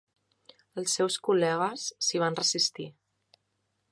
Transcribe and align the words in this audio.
Els 0.81 0.95
seus 0.99 1.17
col·legues 1.27 1.85
s'hi 2.07 2.21
van 2.25 2.39
resistir. 2.41 2.89